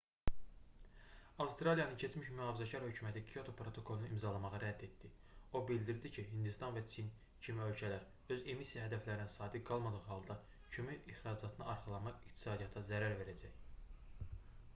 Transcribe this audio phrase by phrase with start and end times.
[1.43, 5.11] avstraliyanın keçmiş mühafizəkar hökuməti kyoto protokolunu imzalamağı rədd etdi
[5.59, 7.11] o bildirdi ki hindistan və çin
[7.49, 10.39] kimi ölkələr öz emissiya hədəflərinə sadiq qalmadığı halda
[10.77, 14.25] kömür ixracatına arxalanmaq iqtisadiyyata zərər verəcək